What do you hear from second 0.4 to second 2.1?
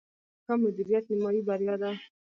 ښه مدیریت، نیمایي بریا ده